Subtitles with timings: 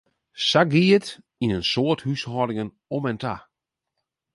[0.49, 1.07] Sa gie it
[1.43, 3.35] yn in soad húshâldingen om en ta.